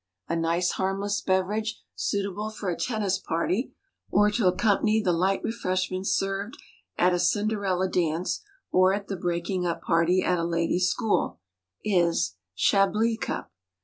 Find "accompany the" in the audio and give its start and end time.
4.47-5.13